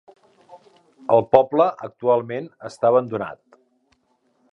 [1.15, 3.61] El poble actualment està abandonat.